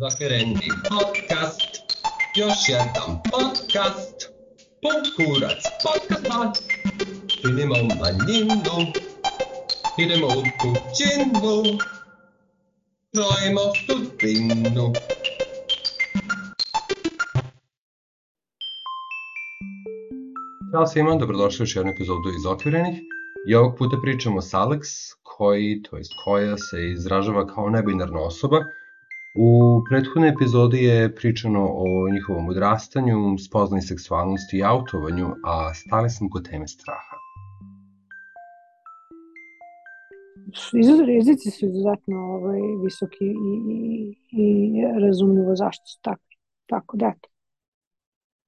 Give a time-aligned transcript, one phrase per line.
[0.00, 1.60] Zakrenuti podcast,
[2.36, 4.30] još jedan podcast,
[4.82, 6.64] pun kurac podcast,
[7.26, 8.92] činimo manjinu,
[9.98, 11.78] idemo u kućinu,
[13.12, 14.92] krojimo sudbinu.
[20.72, 23.00] Ćao svima, dobrodošli u još jednu epizodu iz Okvirenih.
[23.48, 24.80] I ovog puta pričamo s Alex,
[25.22, 28.64] koji, to jest koja se izražava kao nebinarna osoba,
[29.36, 36.28] U prethodnoj epizodi je pričano o njihovom odrastanju, spoznaj seksualnosti i autovanju, a stali smo
[36.30, 37.16] kod teme straha.
[41.06, 46.36] Rizici su izuzetno ovaj, visoki i, i, i razumljivo zašto su takvi.
[46.66, 47.28] Tako da, eto.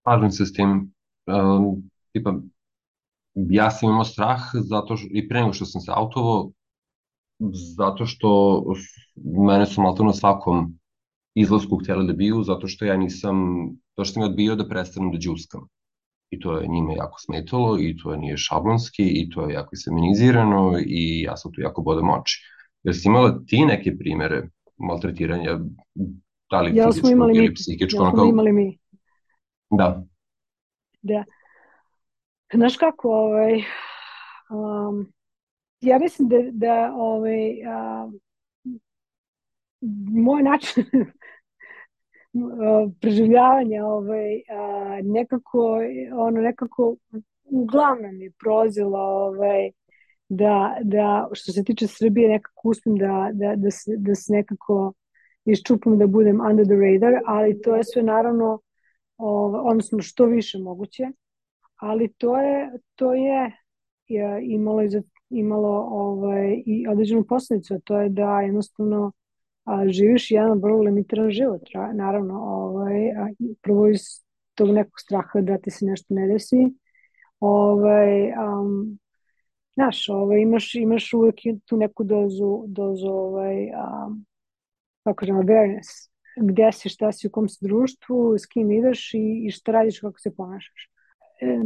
[0.02, 0.92] Slažem se s tim.
[1.26, 2.34] Um, tipa,
[3.34, 6.50] ja sam imao strah zato što, i pre nego što sam se autovao,
[7.76, 8.62] zato što
[9.46, 10.78] mene su malo na svakom
[11.34, 13.36] izlasku htjeli da biju, zato što ja nisam,
[13.94, 15.68] to što sam ja odbio da prestanem da džuskam.
[16.30, 19.76] I to je njime jako smetalo, i to je nije šablonski, i to je jako
[19.76, 22.40] seminizirano, i ja sam tu jako bodem oči.
[22.82, 25.58] Jer si imala ti neke primere maltretiranja,
[26.50, 27.54] da li ja fizičkog imali ili mi.
[27.54, 28.06] psihičkog?
[28.06, 28.78] Ja smo imali mi.
[29.70, 30.04] Da.
[31.02, 31.24] Da.
[32.54, 33.54] Znaš kako, ovaj,
[34.50, 35.12] um,
[35.80, 38.10] ja mislim da, da ovaj, a,
[40.24, 40.84] moj način
[43.00, 45.78] preživljavanja ovaj, a, nekako,
[46.12, 46.96] ono, nekako
[47.44, 49.70] uglavnom je prozilo ovaj,
[50.28, 54.92] da, da što se tiče Srbije nekako uspim da, da, da, se, da se nekako
[55.44, 58.60] iščupam da budem under the radar, ali to je sve naravno
[59.16, 61.04] ovaj, odnosno što više moguće,
[61.76, 63.52] ali to je, to je,
[64.08, 69.12] je imalo i za imalo ovaj, i određenu posledicu, to je da jednostavno
[69.64, 71.62] a, živiš jedan vrlo limitiran život.
[71.94, 73.28] Naravno, ovaj, a,
[73.62, 74.00] prvo iz
[74.54, 76.56] tog nekog straha da ti se nešto ne desi,
[77.40, 78.98] ovaj, um,
[79.74, 81.34] znaš, ovaj, imaš, imaš uvek
[81.64, 84.26] tu neku dozu, dozu ovaj, um,
[85.04, 89.46] kako kažem, awareness, gde si, šta si, u kom si društvu, s kim ideš i,
[89.46, 90.90] i šta radiš, kako se ponašaš.
[91.40, 91.58] E,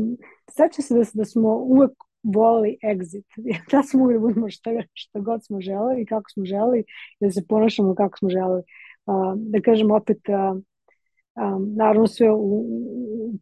[0.50, 1.92] seća se da, da smo uvek
[2.22, 3.26] voleli exit.
[3.70, 6.84] Da smo mogli da budemo šta, šta god smo želeli kako smo želeli
[7.20, 8.62] da se ponašamo kako smo želeli.
[9.06, 10.62] Uh, da kažem opet, uh,
[11.36, 13.34] um, naravno sve u, u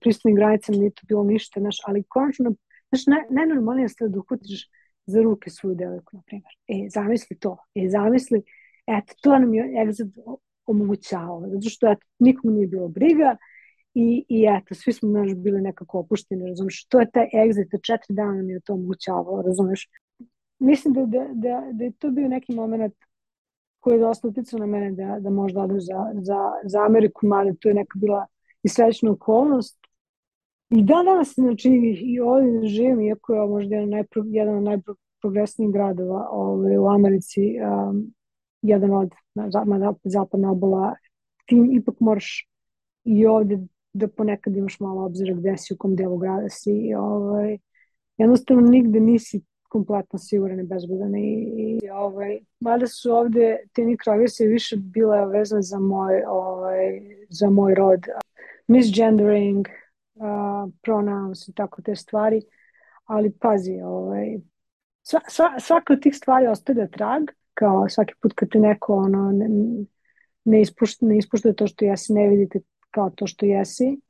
[0.00, 2.54] pristojnim granicama nije to bilo ništa, znaš, ali konačno,
[2.88, 4.68] znaš, naj, najnormalnija stvar da uhvatiš
[5.06, 6.52] za ruke svoju devojku, na primjer.
[6.68, 7.56] E, zamisli to.
[7.74, 8.42] E, zamisli,
[8.86, 10.10] eto, to nam je exit
[10.66, 13.36] omogućavao, zato što eto, nikom nije bilo briga,
[13.94, 18.14] I, i eto, svi smo naš bili nekako opušteni, razumeš, to je taj exit, četiri
[18.14, 19.88] dana mi je to omogućavalo, razumeš.
[20.58, 22.94] Mislim da, da, da, da je to bio neki moment
[23.80, 27.50] koji je dosta uticao na mene da, da možda odem za, za, za Ameriku, mada
[27.60, 28.26] to je neka bila
[28.62, 29.78] i srećna okolnost.
[30.70, 31.68] I dan danas, znači,
[32.02, 37.40] i ovdje živim, iako je možda jedan, najpro, jedan od najprogresnijih gradova ovaj, u Americi,
[37.90, 38.14] um,
[38.62, 39.10] jedan od
[40.04, 40.94] zapadna obola,
[41.46, 42.48] ti ipak moraš
[43.04, 43.58] i ovde
[43.92, 46.70] da ponekad imaš malo obzira gde si, u kom delu grada si.
[46.70, 47.58] I, ovaj,
[48.16, 54.48] jednostavno nigde nisi kompletno siguran i bezbedan i, i ovaj, mada su ovde te mikroagresije
[54.48, 58.06] više bile vezane za moj, ovaj, za moj rod.
[58.66, 59.66] Misgendering,
[60.14, 62.42] uh, pronouns i tako te stvari,
[63.04, 64.38] ali pazi, ovaj,
[65.02, 67.22] sva, sva, svaka od tih stvari ostavlja trag,
[67.54, 69.48] kao svaki put kad te neko ono, ne,
[70.44, 72.60] ne, ispušta, ne ispušta to što ja se ne vidite
[72.94, 74.00] kao to što jesi,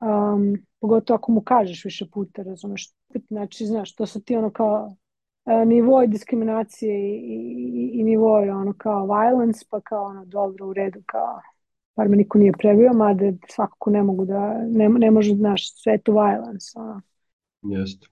[0.00, 2.92] um, pogotovo ako mu kažeš više puta, razumeš,
[3.28, 4.96] znači, znaš, to su ti ono kao
[5.44, 10.72] uh, nivoj diskriminacije i, i, i nivoj ono kao violence, pa kao ono dobro u
[10.72, 11.40] redu, kao
[11.94, 15.98] par me niko nije prebio, mada svakako ne mogu da, ne, ne može, znaš, sve
[15.98, 17.00] to violence, ono.
[17.62, 18.06] Jeste.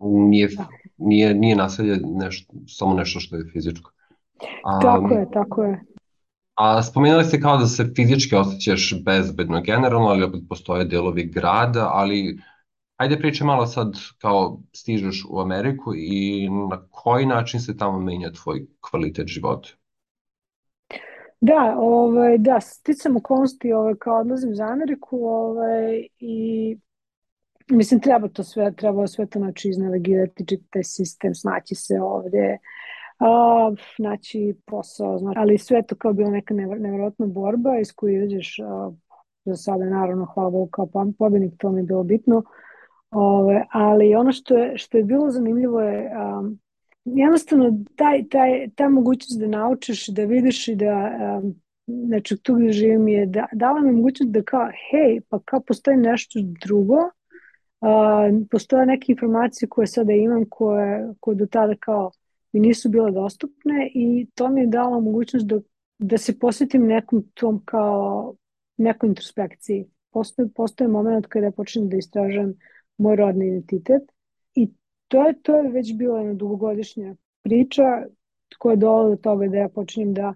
[0.00, 0.66] Nije, da.
[0.96, 3.90] nije, nije nasilje nešto, samo nešto što je fizičko.
[4.42, 5.80] Um, tako je, tako je.
[6.58, 11.90] A spomenuli ste kao da se fizički osjećaš bezbedno generalno, ali opet postoje delovi grada,
[11.92, 12.38] ali
[12.96, 18.32] ajde pričaj malo sad kao stižeš u Ameriku i na koji način se tamo menja
[18.32, 19.68] tvoj kvalitet života?
[21.40, 26.76] Da, ovaj, da, sticam okolnosti ovaj, kao odlazim za Ameriku ovaj, i
[27.70, 32.58] mislim treba to sve, treba sve to znači iznavigirati, taj sistem, snaći se ovde,
[33.18, 38.56] a, naći posao, znači, ali sve to kao bila neka nevjerojatna borba iz koje izađeš
[39.44, 40.88] za sada naravno hvala Bogu kao
[41.18, 42.42] pobednik, to mi je bilo bitno.
[43.10, 46.58] Ove, ali ono što je, što je bilo zanimljivo je um,
[47.04, 51.10] jednostavno taj, taj, ta mogućnost da naučiš, da vidiš i da
[51.42, 51.54] um,
[51.86, 55.96] znači tu gde živim je da, dala mi mogućnost da kao, hej, pa kao postoji
[55.96, 56.96] nešto drugo,
[57.80, 62.10] a, postoje neke informacije koje sada imam, koje, koje do tada kao
[62.52, 65.60] mi nisu bile dostupne i to mi je dalo mogućnost da,
[65.98, 68.34] da se posvetim nekom tom kao
[68.76, 69.86] nekoj introspekciji.
[70.10, 72.54] Postoje, postoje moment kada počnem da istražujem
[72.98, 74.02] moj rodni identitet
[74.54, 74.68] i
[75.08, 77.82] to je, to je već bila jedna dugogodišnja priča
[78.58, 80.34] koja je dola do toga da ja počnem da,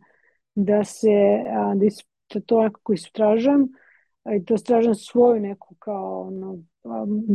[0.55, 1.43] da se
[1.75, 1.99] da, is,
[2.35, 3.69] da to nekako istražujem
[4.37, 6.59] i da istražujem svoju neku kao ono,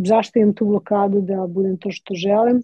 [0.05, 2.63] zašto imam tu blokadu da budem to što želim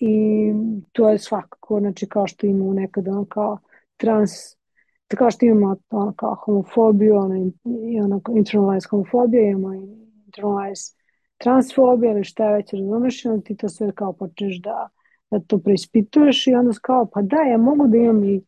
[0.00, 0.52] i
[0.92, 3.58] to je svakako, znači kao što imamo nekad ono kao
[3.96, 4.30] trans,
[5.08, 9.74] kao što imamo ono kao homofobiju, ono, i ono internalized homofobija, imamo
[10.26, 11.00] internalized
[11.38, 14.88] transfobija ili šta već razumeš onda ti to sve kao počneš da,
[15.30, 18.42] da to preispituješ i onda kao pa da, ja mogu da imam i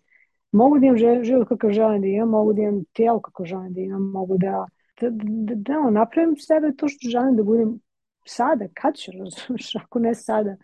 [0.53, 3.81] mogu da imam život kakav želim da imam, mogu da imam tijelo kako želim da
[3.81, 4.67] imam, mogu da
[5.01, 7.81] da, da, da, napravim sebe to što želim da budem
[8.27, 10.57] sada, kad ću, razumiješ, ako ne sada.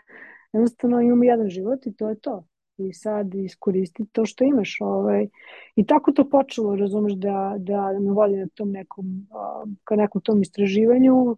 [0.53, 2.45] Jednostavno imam jedan život i to je to.
[2.77, 4.77] I sad iskoristi to što imaš.
[4.81, 5.29] Ovaj.
[5.77, 9.27] I tako to počelo, razumeš, da, da me vodi na tom nekom,
[9.85, 11.37] ka nekom tom istraživanju.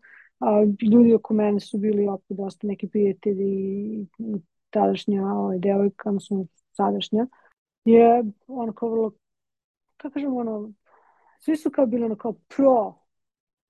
[0.92, 4.06] Ljudi oko mene su bili opet dosta neki prijatelji i
[4.70, 7.26] tadašnja ovaj, devojka, odnosno sadašnja,
[7.84, 9.12] je ono kao vrlo,
[9.96, 10.72] kako kažem, ono,
[11.40, 12.94] svi su kao bili ono kao pro,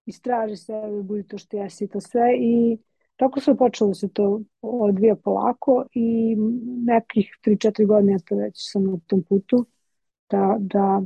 [0.07, 2.79] istraži sebe, budi to što jesi i to sve i
[3.21, 6.37] tako se počelo da se to odvija polako i
[6.87, 9.67] nekih 3-4 godine to već sam na tom putu
[10.31, 11.03] da, da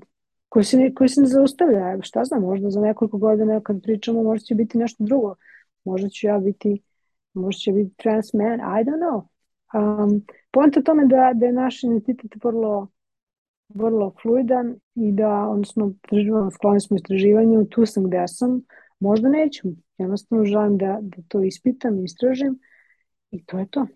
[0.48, 2.02] koji se, koji se ne zaustavlja.
[2.02, 5.34] Šta znam, možda za nekoliko godina kad pričamo možda će biti nešto drugo.
[5.84, 6.82] Možda ću ja biti,
[7.32, 9.22] možda će biti trans man, I don't know.
[9.74, 12.88] Um, Pojenta tome da, da je naš identitet vrlo
[13.68, 15.94] vrlo fluidan i da, odnosno,
[16.54, 18.62] skloni smo istraživanju, tu sam gde sam,
[19.00, 19.68] možda neću.
[19.98, 22.58] Jednostavno želim da, da to ispitam, istražim
[23.30, 23.86] i to je to.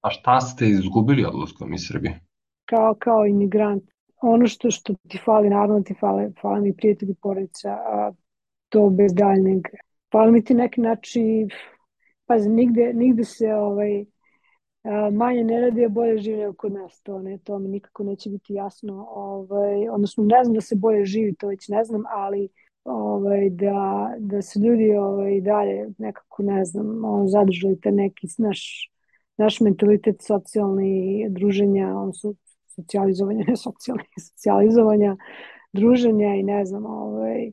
[0.00, 2.20] A šta ste izgubili odlaskom iz Srbije?
[2.64, 3.84] Kao, kao imigrant.
[4.22, 8.12] Ono što, što ti fali, naravno ti fale, fale mi prijatelji porodica, a
[8.68, 9.62] to bez daljnjeg.
[10.12, 11.48] Fali mi ti neki način,
[12.26, 14.04] pa nigde, nigde se ovaj,
[15.12, 17.00] manje ne radi, a bolje življe kod nas.
[17.02, 19.06] To, ne, to mi nikako neće biti jasno.
[19.10, 22.48] Ovaj, odnosno, ne znam da se bolje živi, to već ne znam, ali
[22.86, 28.90] ovaj, da, da se ljudi ovaj, dalje nekako, ne znam, on, zadržali te neki naš,
[29.36, 32.34] naš mentalitet socijalni druženja, on su
[32.66, 35.16] socijalizovanja, ne socijalni, socijalizovanja,
[35.72, 37.50] druženja i ne znam, ovaj,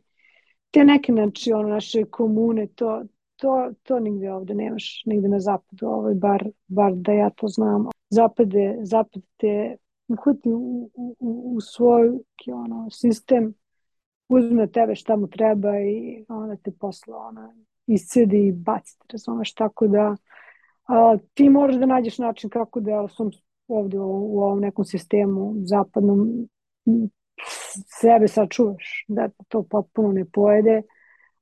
[0.71, 3.03] te neke, znači, ono, naše komune, to,
[3.35, 7.85] to, to nigde ovde nemaš, nigde na zapadu, ovaj, bar, bar da ja to znam.
[8.09, 9.77] Zapad, je, zapad te
[10.07, 11.15] uhvati u, u,
[11.55, 12.11] u svoj
[12.53, 13.53] ono, sistem,
[14.29, 17.53] uzme tebe šta mu treba i ona te posla ona,
[17.87, 20.15] iscedi i baci te, razumeš, tako da
[20.87, 23.29] a, ti moraš da nađeš način kako da sam
[23.67, 26.47] ovde u, u ovom nekom sistemu zapadnom
[28.01, 30.81] sebe sačuvaš, da to potpuno ne pojede.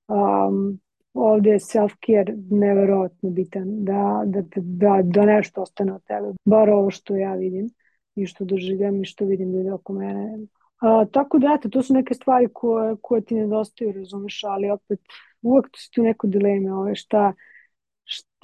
[0.07, 0.79] Um,
[1.13, 6.89] ovde je self-care neverovatno bitan, da, da, da, da nešto ostane od tebe, bar ovo
[6.89, 7.69] što ja vidim
[8.15, 10.37] i što doživljam i što vidim ljudi oko mene.
[10.81, 14.99] A, tako da, eto, to su neke stvari koje, koje ti nedostaju, razumeš, ali opet
[15.41, 17.33] uvek si tu neko dileme, ovaj, šta,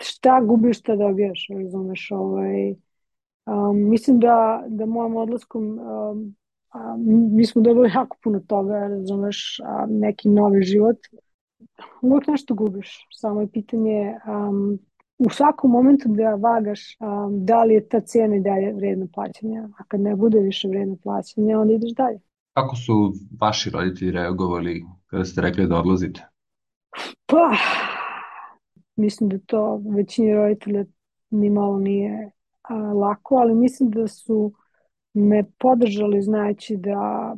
[0.01, 2.75] šta gubiš, šta dobijaš, razumeš, ovaj,
[3.45, 6.35] um, mislim da, da mojom odlaskom um,
[6.73, 10.97] um, mi smo dobili jako puno toga, razumeš, um, neki novi život,
[12.01, 13.07] uvek nešto gubiš.
[13.11, 14.79] Samo je pitanje um,
[15.17, 19.69] u svakom momentu da vagaš um, da li je ta cena i dalje vredno plaćanja,
[19.79, 22.26] a kad ne bude više vredno plaćanja, onda ideš dalje.
[22.57, 26.27] Kako su vaši roditelji reagovali kada ste rekli da odlazite?
[27.25, 27.51] Pa,
[28.95, 30.85] mislim da to većini roditelja
[31.29, 34.53] ni malo nije a, lako, ali mislim da su
[35.13, 37.35] me podržali znajući da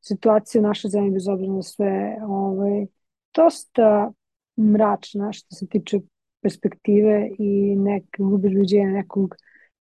[0.00, 2.86] situacija u našoj zemlji bez obzira na sve ovaj,
[3.34, 4.12] dosta
[4.58, 5.98] mračna što se tiče
[6.42, 9.34] perspektive i neke ubeđenja nekog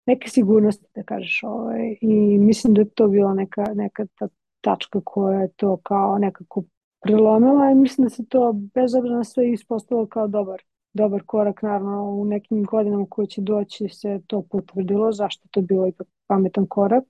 [0.05, 4.27] neke sigurnosti da kažeš ovaj, i mislim da je to bila neka, neka ta
[4.65, 6.63] tačka koja je to kao nekako
[7.01, 10.61] prelomila i mislim da se to bez obzira na sve ispostavilo kao dobar
[10.93, 15.87] dobar korak naravno u nekim godinama koje će doći se to potvrdilo zašto to bilo
[15.87, 17.03] ipak pametan korak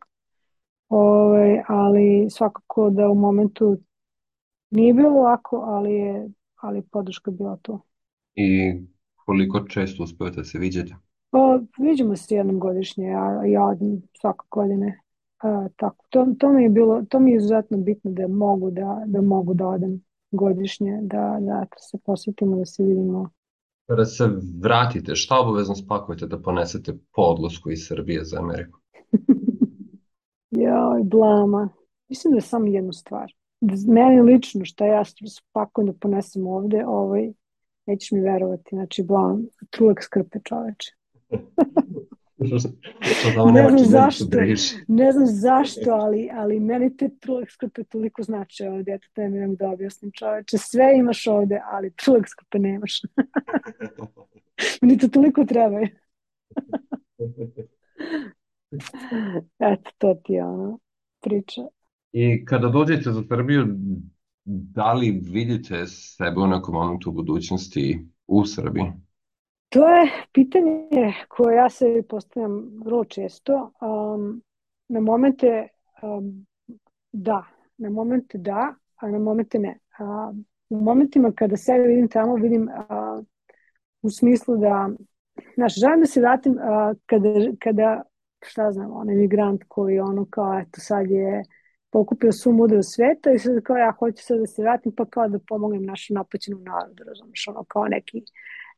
[0.90, 3.78] ovaj, ali svakako da u momentu
[4.72, 7.80] Nije bilo lako, ali je ali podrška bila tu.
[8.36, 8.74] I
[9.26, 10.96] koliko često uspevate da se viđate?
[11.30, 13.78] Pa, viđamo se jednom godišnje, ja, ja
[14.22, 15.00] svake godine.
[15.46, 19.04] A, tako, to, to mi je bilo, to mi je izuzetno bitno da mogu da,
[19.06, 23.30] da mogu da odem godišnje, da, da se posvetimo, da se vidimo.
[23.88, 24.30] Kada se
[24.62, 28.80] vratite, šta obavezno spakujete da ponesete po odlasku iz Srbije za Ameriku?
[30.66, 31.70] Joj, blama.
[32.10, 33.32] Mislim da je samo jednu stvar.
[33.62, 35.04] Da meni lično šta ja
[35.40, 37.34] spakujem da ponesem ovde, ovaj,
[37.86, 40.92] nećeš mi verovati, znači blam, trulek skrpe čoveče.
[43.54, 44.26] ne znam zašto,
[44.88, 49.40] ne znam zašto, ali, ali meni te trulek skrpe toliko znače ovde, eto te mi
[49.40, 53.02] nam da objasnim čoveče, sve imaš ovde, ali trulek skrpe nemaš.
[54.82, 55.80] Meni to toliko treba.
[59.60, 60.80] eto, to ti je ono
[61.22, 61.62] priča.
[62.12, 63.66] I kada dođete za Srbiju,
[64.46, 68.86] da li vidite sebe u nekom momentu u budućnosti u Srbiji?
[69.76, 73.72] To je pitanje koje ja se postavljam vrlo često.
[73.82, 74.42] Um,
[74.88, 75.68] na momente
[76.02, 76.46] um,
[77.12, 77.46] da,
[77.78, 79.80] na momente da, a na momente ne.
[80.00, 80.34] A,
[80.70, 83.22] u momentima kada sebe vidim tamo, vidim a,
[84.02, 84.90] u smislu da,
[85.56, 87.30] znaš, želim da se vratim a, kada,
[87.60, 88.02] kada,
[88.46, 91.44] šta znam, onaj migrant koji ono kao, eto sad je
[91.90, 95.28] pokupio svu mudru sveta i sad kao ja hoću sad da se vratim pa kao
[95.28, 98.22] da pomognem našem napaćenom narodu, razumiješ, ono kao neki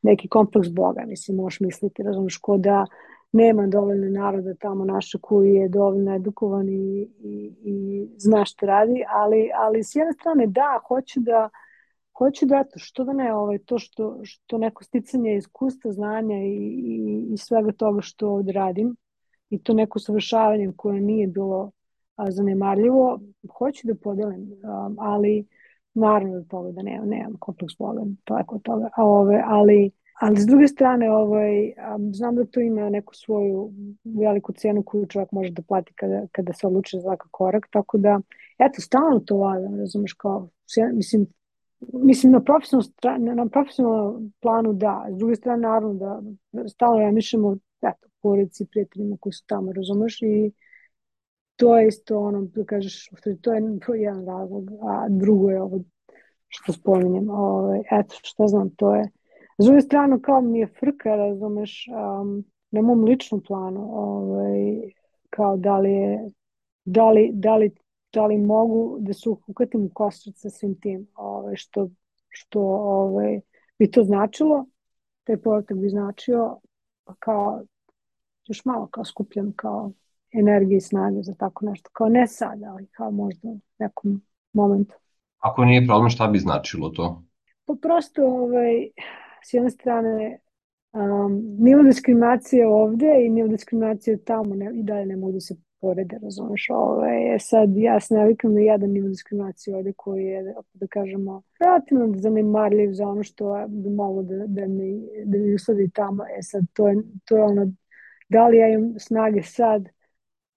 [0.02, 2.86] neki kompleks Boga, mislim, možeš misliti, razumiješ, ko da
[3.32, 9.04] nema dovoljno naroda tamo naša koji je dovoljno edukovan i, i, i zna što radi,
[9.08, 11.48] ali, ali s jedne strane da, hoću da
[12.18, 16.56] hoću da, eto, što da ne, ovaj, to što, što neko sticanje iskustva, znanja i,
[16.84, 18.96] i, i svega toga što ovde radim
[19.50, 21.70] i to neko savršavanje koje nije bilo
[22.16, 23.20] a, zanemarljivo,
[23.58, 25.46] hoću da podelim, a, ali
[26.00, 28.88] Naravno da toga da nemam, nemam kompleks Boga, tako toga.
[28.96, 29.90] A ove, ali,
[30.20, 31.72] ali s druge strane, ovaj,
[32.12, 33.72] znam da to ima neku svoju
[34.04, 37.98] veliku cenu koju čovjek može da plati kada, kada se odluči za takav korak, tako
[37.98, 38.20] da,
[38.58, 40.48] eto, stalno to valjam, razumeš, kao,
[40.92, 41.26] mislim,
[41.92, 46.22] mislim na profesionalnom, na profesionalnom planu da, s druge strane naravno da
[46.68, 50.52] stalno ja mišljamo eto, porodici, prijateljima koji su tamo, razumeš, i
[51.58, 53.08] to je isto ono, da kažeš,
[53.42, 55.80] to je, jedan razlog, a drugo je ovo
[56.48, 57.30] što spominjem.
[57.30, 59.10] Ove, ovaj, eto, što znam, to je.
[59.58, 64.92] S druge strane, kao mi je frka, razumeš, um, na mom ličnom planu, ovaj,
[65.30, 66.30] kao da li je,
[66.84, 67.74] da li, da li,
[68.12, 71.88] da li mogu da se uhvatim u košac sa svim tim, ovaj, što,
[72.28, 73.40] što ovaj,
[73.78, 74.66] bi to značilo,
[75.24, 76.56] taj povratak bi značio
[77.18, 77.62] kao
[78.48, 79.92] još malo kao skupljam kao
[80.32, 81.90] energije i snage za tako nešto.
[81.92, 84.94] Kao ne sad, ali kao možda u nekom momentu.
[85.38, 87.22] Ako nije problem, šta bi značilo to?
[87.64, 88.88] Pa prosto, ovaj,
[89.44, 90.38] s jedne strane,
[90.92, 95.56] um, nivo diskriminacije ovde i nivo diskriminacije tamo ne, i dalje ne mogu da se
[95.80, 100.54] porede, razumeš, ovaj, e sad ja se navikam na jedan nivo diskriminacije ovde koji je,
[100.72, 105.90] da kažemo, relativno zanemarljiv za ono što bi moglo da, da mi, da mi usadi
[105.94, 107.72] tamo, e sad to je, to je ono,
[108.28, 109.88] da li ja imam snage sad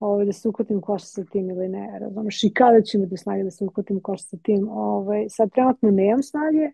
[0.01, 3.17] ovaj, da se uhvatim u košta sa tim ili ne, razumeš, i kada ću imati
[3.17, 4.69] snage da se uhvatim u košta sa tim.
[4.69, 6.71] Ovaj, sad trenutno nemam snage,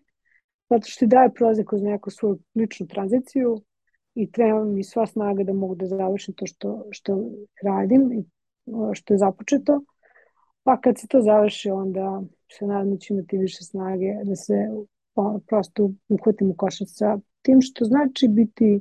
[0.70, 3.62] zato što ti daje prozir kroz neku svoju ličnu tranziciju
[4.14, 7.30] i treba mi sva snaga da mogu da završim to što, što
[7.62, 8.24] radim i
[8.92, 9.82] što je započeto.
[10.62, 14.54] Pa kad se to završi, onda se nadam da ću imati više snage da se
[15.46, 18.80] prosto uhvatim u košac sa tim što znači biti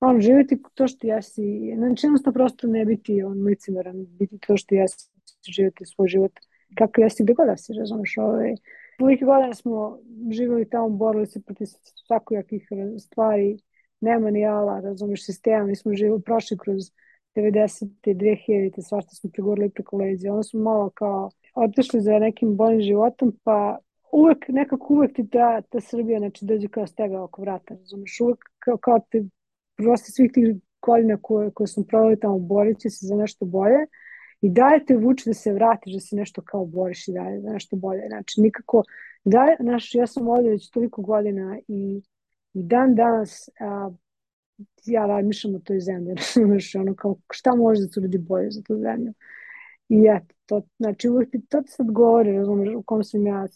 [0.00, 4.74] on živjeti to što jesi, znači jednostavno prosto ne biti on licimeran, biti to što
[4.74, 5.10] jesi,
[5.48, 6.32] živjeti svoj život
[6.74, 8.54] kako jesi gde god da si, razumeš, ovaj,
[9.02, 9.98] Uvijek godina smo
[10.30, 11.66] živjeli tamo, borili se protiv
[12.06, 13.58] svakojakih stvari,
[14.00, 16.82] nema ni ala, razumeš, sistema, mi smo živjeli, prošli kroz
[17.34, 17.88] 90.
[18.04, 18.82] 2000.
[18.88, 23.78] svašta smo pregorili preko leđa, onda smo malo kao otišli za nekim boljim životom, pa
[24.12, 28.38] uvek, nekako uvek ti ta, ta Srbija, znači, dođe kao stega oko vrata, razumeš, uvek
[28.58, 29.24] kao, kao te
[29.78, 33.86] prosto svih tih godina koje, koje sam provali tamo borići se za nešto bolje
[34.40, 37.50] i daje te vuče da se vratiš, da se nešto kao boriš i daje za
[37.50, 38.02] nešto bolje.
[38.08, 38.82] Znači, nikako,
[39.24, 42.02] da, znaš, ja sam ovdje već toliko godina i,
[42.54, 43.90] i dan danas a,
[44.84, 46.14] ja razmišljam o toj zemlji,
[46.46, 49.12] znaš, ono kao šta može da se uradi bolje za tu zemlju.
[49.88, 53.46] I eto, to, znači uvijek ti to sad govori, razumeš, u kom sam ja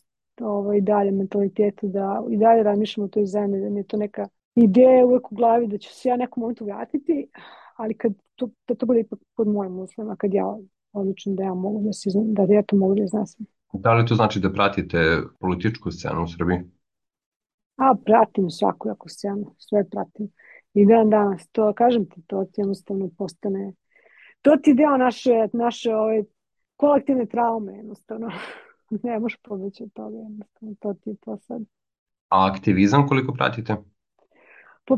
[0.41, 4.29] ovaj, dalje mentalitetu da i dalje razmišljam o toj zemlji, da mi je to neka
[4.55, 7.29] ideja uvek u glavi da ću se ja nekom momentu vratiti,
[7.77, 10.57] ali kad to, da to bude ipak pod mojim uslovima, kad ja
[10.93, 13.47] odlučim da ja mogu da se da ja to mogu da iznesem.
[13.73, 16.59] Da li to znači da pratite političku scenu u Srbiji?
[17.77, 20.29] A, pratim svaku jako scenu, sve pratim.
[20.75, 23.73] I dan danas, to kažem ti, to ti jednostavno postane,
[24.43, 26.23] to ti deo naše, naše ove
[26.77, 28.31] kolektivne traume, jednostavno.
[29.03, 30.75] ne možeš pobeći od toga, jednostavno.
[30.81, 31.63] To ti je to sad.
[32.29, 33.77] A aktivizam koliko pratite?
[34.85, 34.97] Pa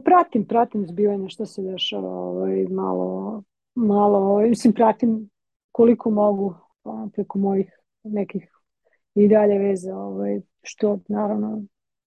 [0.49, 3.43] pratim, zbivanje što se dešava, ovaj, malo,
[3.75, 5.31] malo, ovaj, mislim, pratim
[5.73, 8.49] koliko mogu pa, preko mojih nekih
[9.15, 11.63] i dalje veze, ovaj, što naravno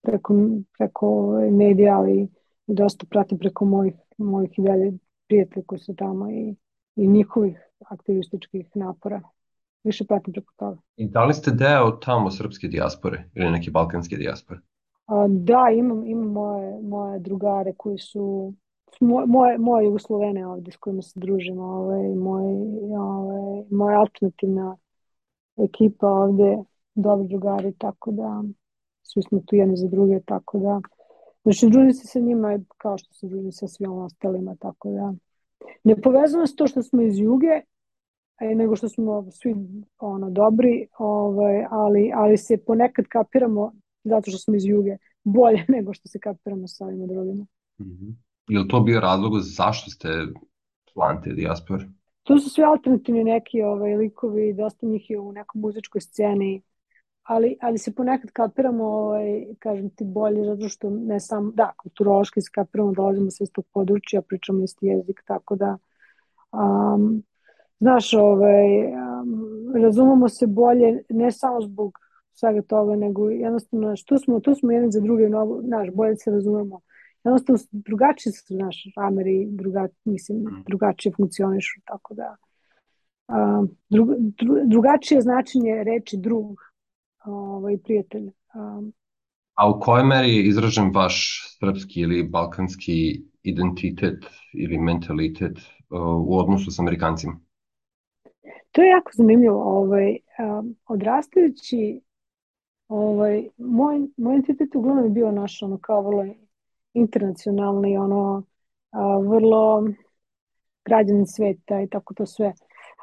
[0.03, 0.35] preko,
[0.79, 2.29] preko ovaj, medija, ali
[2.67, 4.93] dosta pratim preko mojih, mojih i dalje
[5.29, 6.55] prijatelja koji su tamo i,
[6.97, 7.59] i njihovih
[7.91, 9.21] aktivističkih napora.
[9.85, 10.81] Više pratim preko toga.
[10.97, 14.61] I da li ste deo tamo srpske dijaspore ili neke balkanske dijaspore?
[15.29, 18.53] Da, imam, imam moje, moje drugare koji su
[19.01, 22.45] moje, moje, Jugoslovene ovde s kojima se družimo, ovaj, moj,
[22.99, 24.77] ovaj, moja alternativna
[25.57, 26.59] ekipa ovde,
[26.95, 28.43] dobri drugari, tako da
[29.03, 30.81] svi smo tu jedni za druge, tako da
[31.43, 35.15] znači družim se sa njima kao što se družim sa svim ostalima, tako da.
[35.85, 37.61] Ne povezano s to što smo iz juge,
[38.41, 39.55] nego što smo svi
[39.99, 43.73] ono dobri, ovaj, ali, ali se ponekad kapiramo
[44.05, 47.47] zato što smo iz juge bolje nego što se kapiramo sa ovima drugima.
[47.79, 48.15] Mm -hmm.
[48.49, 50.09] Je to bio razlog zašto ste
[50.93, 51.85] član te dijaspore?
[52.23, 56.63] To su sve alternativni neki ovaj, likovi, dosta njih je u nekoj muzičkoj sceni,
[57.23, 62.41] ali, ali se ponekad kapiramo, ovaj, kažem ti, bolje, zato što ne sam, da, kulturološki
[62.41, 65.79] se kapiramo, dolazimo sa istog područja, pričamo isti jezik, tako da,
[66.53, 67.23] um,
[67.81, 71.99] znaš, ovaj, um, razumemo se bolje, ne samo zbog
[72.35, 76.17] svega toga, nego jednostavno, znaš, tu smo, tu smo jedan za druge, no, znaš, bolje
[76.17, 76.81] se razumemo.
[77.25, 80.65] Jednostavno, drugačije su, znaš, Ameri, druga, mislim, mm.
[80.67, 82.37] drugačije funkcionišu, tako da,
[83.29, 86.61] um, dru, dru, drugačije značenje reči drug,
[87.25, 88.31] ovaj, prijatelj.
[88.55, 88.93] Um,
[89.55, 96.39] A u kojoj meri je izražen vaš srpski ili balkanski identitet ili mentalitet uh, u
[96.39, 97.41] odnosu s Amerikancima?
[98.73, 99.63] To je jako zanimljivo.
[99.63, 102.01] Ovaj, um, odrastajući,
[102.93, 106.27] ovaj, moj, moj identitet uglavnom je bio naš ono, kao vrlo
[106.93, 108.43] internacionalni, ono,
[108.91, 109.89] a, vrlo
[110.85, 112.53] građanin sveta i tako to sve.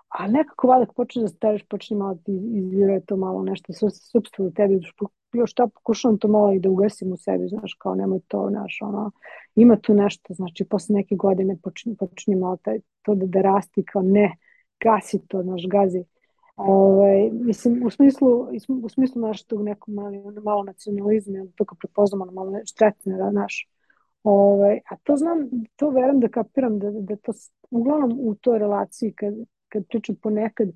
[0.10, 3.74] A nekako vada počne da stariš, počne malo da ti izvire to malo nešto,
[4.12, 4.80] substvo u tebi,
[5.34, 8.78] još šta pokušavam to malo i da ugasim u sebi, znaš, kao nemoj to, znaš,
[8.82, 9.12] ono,
[9.56, 13.84] ima tu nešto, znači, posle neke godine počne, počne malo taj, to da, da rasti,
[13.84, 14.36] kao ne,
[14.84, 16.04] gasi to, znaš, gazi.
[16.60, 18.48] Ovaj, mislim, u smislu,
[18.84, 20.12] u smislu naš tog nekog malo,
[20.44, 23.68] malo nacionalizma, to kao prepoznamo, malo štretne, da, naš,
[24.24, 27.32] Ovaj, a to znam, to verujem da kapiram, da, da to
[27.72, 29.34] uglavnom u toj relaciji kad,
[29.70, 30.70] kad pričam ponekad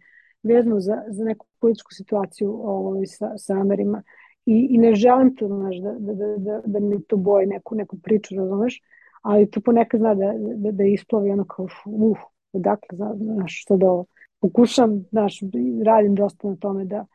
[0.44, 4.04] vezano za, za neku političku situaciju ovaj, sa, sa Amerima
[4.46, 7.76] i, i ne želim to, znaš, da, da, da, da, da mi to boje neku,
[7.76, 8.82] neku priču, razumeš,
[9.22, 12.18] ali to ponekad zna da, da, da isplavi ono kao, uf,
[12.54, 14.06] odakle, znaš, što da ovo.
[14.44, 15.40] Pokušam, znaš,
[15.86, 17.06] radim dosta na tome da,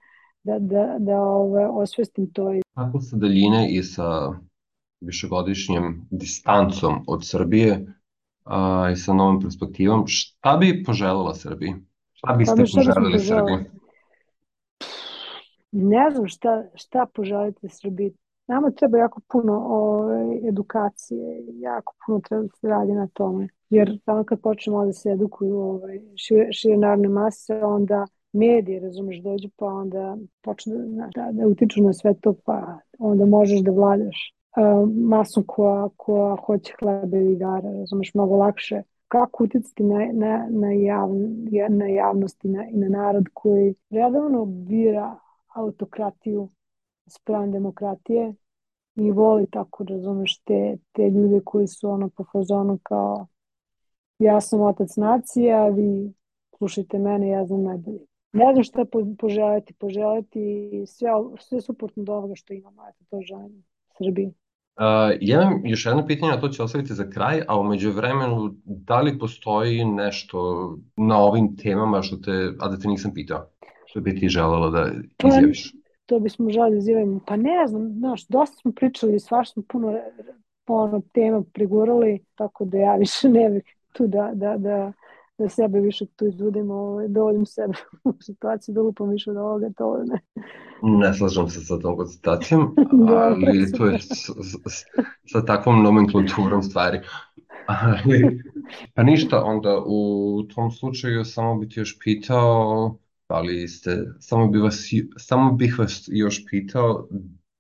[0.43, 2.53] da, da, da ove, ovaj, osvestim to.
[2.75, 4.33] Kako sa daljine i sa
[5.01, 7.87] višegodišnjem distancom od Srbije
[8.45, 11.75] a, i sa novom perspektivom, šta bi poželjela Srbiji?
[12.13, 13.57] Šta biste pa, poželjeli Srbiji?
[15.73, 18.15] Ne znam šta, šta poželite Srbiji.
[18.49, 23.49] Nama treba jako puno o, ovaj, edukacije, jako puno treba da se radi na tome.
[23.71, 29.23] Jer tamo kad počnemo da se edukuju ovaj, šire, šire narodne mase, onda medije, razumeš,
[29.23, 33.71] dođu pa onda počne da, da, da utiču na sve to, pa onda možeš da
[33.71, 34.35] vladaš
[34.95, 38.83] masom koja, koja hoće hleba i igara, razumeš, mnogo lakše.
[39.09, 41.09] Kako uticati na, na, na, jav,
[41.69, 45.17] na javnost i na, i na narod koji redovno bira
[45.55, 46.49] autokratiju
[47.11, 48.35] sprem demokratije
[48.95, 53.27] i voli tako, razumeš, te, te ljude koji su ono po fazonu kao
[54.19, 56.13] ja sam otac nacije, a vi
[56.59, 58.01] slušajte mene, ja znam najbolje.
[58.33, 63.21] Ne znam šta po, poželjeti, poželjeti sve, sve suportno do ovoga što imamo, eto to
[63.21, 63.65] želim
[63.99, 64.27] Srbiji.
[64.27, 68.55] Uh, ja imam još jedno pitanje, a to ću ostaviti za kraj, a umeđu vremenu,
[68.65, 70.39] da li postoji nešto
[70.97, 73.47] na ovim temama što te, a da te nisam pitao,
[73.87, 75.73] što bi ti želela da pa, izjaviš?
[76.09, 77.21] To bismo želeli da izjavimo.
[77.27, 79.99] Pa ne znam, znaš, dosta smo pričali, svaš smo puno
[80.67, 84.93] ono, tema prigurali, tako da ja više ne bih tu da, da, da,
[85.39, 87.73] da sebe više tu izvodim, ovaj, dovoljim sebe
[88.05, 90.21] u situaciji da lupam više od ovoga, to ne.
[90.83, 92.75] Ne slažem se sa tom konstatacijom,
[93.09, 94.31] da, ali to je s,
[94.69, 94.85] s,
[95.33, 97.01] sa takvom nomenklaturom stvari.
[97.67, 98.41] Ali,
[98.95, 102.97] pa ništa, onda u tom slučaju samo bih ti još pitao
[103.29, 107.09] da li ste, samo bih vas, samo bih vas još pitao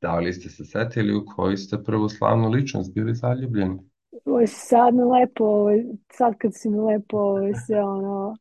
[0.00, 3.78] da li ste se setili u koji ste prvoslavnu ličnost bili zaljubljeni?
[4.24, 5.66] Ovo sad me lepo,
[6.12, 8.36] sad kad si me lepo, ovo se ono,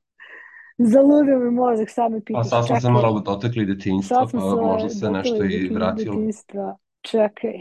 [0.77, 2.39] zaludio mi mozak, sad me pitaš.
[2.39, 2.91] Pa sad smo se čekaj.
[2.91, 6.15] malo dotakli detinjstva, pa se možda se nešto i vratilo.
[6.15, 6.77] detinjstva.
[7.01, 7.53] Čekaj.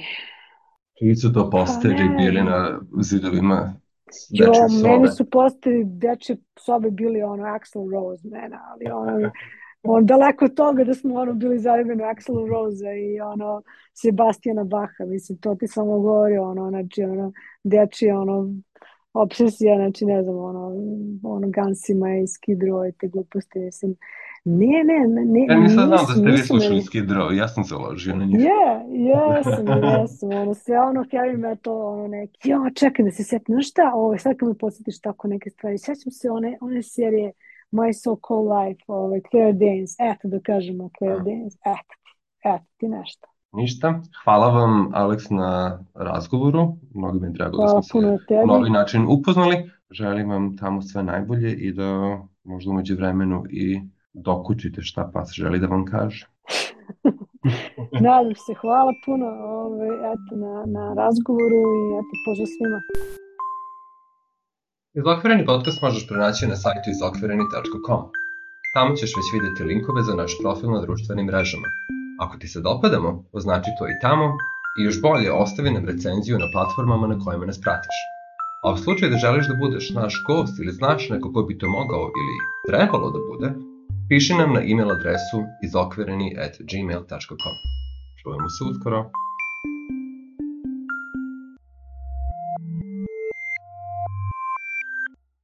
[0.98, 2.16] Čiji su to posteri Pa ne.
[2.16, 3.74] bili na zidovima
[4.30, 9.30] Jo, meni su posteri dečje sobe bili ono Axl Rose mena, ali ono,
[9.82, 13.62] on daleko od toga da smo ono bili zaljubljeni Axl Rose i ono
[13.94, 17.32] Sebastijana Baha, mislim, to ti samo govori ono, znači ono,
[17.64, 18.54] dečje ono,
[19.12, 20.72] obsesija, znači ne znam, ono,
[21.22, 23.96] ono Gansima i Skid Row i te gluposti, mislim,
[24.46, 27.74] ne, ne, ne, ne, Ja nisam znao da ste vi slušali Row, ja sam se
[27.74, 28.40] ložio na njih.
[28.40, 33.52] Je, jesam, jesam, ono, sve ono heavy metal, ono neki, jo, čekaj da se setim,
[33.52, 37.32] znaš šta, ovo, sad kad me podsjetiš tako neke stvari, sećam se one, one serije
[37.72, 41.18] My So Called Life, ovaj, Claire Danes, eto da kažemo Claire.
[41.18, 41.94] Danes, eto,
[42.44, 43.28] eto ti nešto.
[43.52, 44.00] Ništa.
[44.24, 46.76] Hvala vam, Aleks, na razgovoru.
[46.94, 49.70] Mnogo mi je drago da Hvala smo puno se na ovaj način upoznali.
[49.90, 53.80] Želim vam tamo sve najbolje i da možda umeđu vremenu i
[54.16, 56.26] dokučite šta pas želi da vam kaže.
[58.06, 59.26] Nadam se, hvala puno
[59.62, 62.80] ovaj, eto, na, na razgovoru i eto, pozdrav svima.
[65.00, 68.02] Izokvireni podcast možeš pronaći na sajtu izokvireni.com.
[68.74, 71.68] Tamo ćeš već videti linkove za naš profil na društvenim mrežama.
[72.22, 74.26] Ako ti se dopadamo, označi to i tamo
[74.78, 77.96] i još bolje ostavi nam recenziju na platformama na kojima nas pratiš.
[78.64, 81.66] A u slučaju da želiš da budeš naš gost ili znaš neko ko bi to
[81.78, 82.34] mogao ili
[82.68, 83.48] trebalo da bude,
[84.08, 87.56] piši nam na e-mail adresu izokvireni at gmail.com.
[88.22, 89.10] Čujemo se uskoro.